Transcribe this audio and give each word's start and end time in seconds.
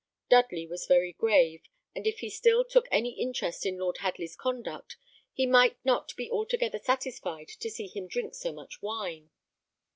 Dudley 0.31 0.65
was 0.65 0.87
very 0.87 1.13
grave, 1.13 1.61
and 1.93 2.07
if 2.07 2.21
he 2.21 2.29
still 2.31 2.65
took 2.65 2.87
any 2.91 3.11
interest 3.21 3.67
in 3.67 3.77
Lord 3.77 3.99
Hadley's 3.99 4.35
conduct 4.35 4.97
he 5.31 5.45
might 5.45 5.77
not 5.85 6.15
be 6.15 6.27
altogether 6.27 6.79
satisfied 6.79 7.49
to 7.49 7.69
see 7.69 7.85
him 7.85 8.07
drink 8.07 8.33
so 8.33 8.51
much 8.51 8.81
wine. 8.81 9.29